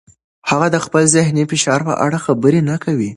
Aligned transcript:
هغه 0.49 0.67
د 0.71 0.77
خپل 0.85 1.03
ذهني 1.15 1.43
فشار 1.51 1.79
په 1.87 1.93
اړه 2.05 2.17
خبرې 2.25 2.61
نه 2.69 2.75
کوي. 2.83 3.09